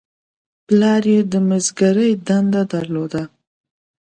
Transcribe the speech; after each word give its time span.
پلار 0.65 1.03
یې 1.13 1.19
د 1.31 1.33
مسګرۍ 1.49 2.11
دنده 2.27 2.61
درلوده. 2.73 3.23